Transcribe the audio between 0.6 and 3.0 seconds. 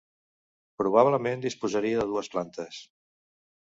Probablement disposaria de dues plantes.